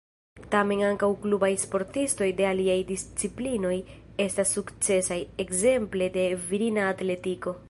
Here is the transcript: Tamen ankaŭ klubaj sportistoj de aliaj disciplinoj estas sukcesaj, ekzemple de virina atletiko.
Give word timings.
Tamen 0.53 0.79
ankaŭ 0.85 1.09
klubaj 1.25 1.49
sportistoj 1.63 2.29
de 2.41 2.47
aliaj 2.53 2.79
disciplinoj 2.93 3.75
estas 4.29 4.57
sukcesaj, 4.59 5.23
ekzemple 5.45 6.13
de 6.21 6.29
virina 6.53 6.93
atletiko. 6.97 7.59